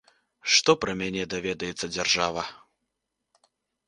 [0.51, 2.47] Што пра мяне даведаецца дзяржава?